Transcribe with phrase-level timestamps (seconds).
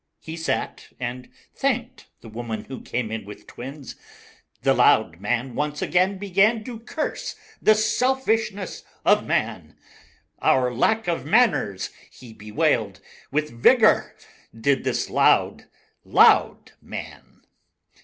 [0.19, 3.95] He sat, and thanked The Woman Who Came in with Twins.
[4.63, 9.77] The Loud Man once again began To curse the selfishness of man;
[10.41, 14.15] Our lack of manners he bewailed With vigor,
[14.59, 15.65] did this Loud,
[16.03, 17.43] Loud Man.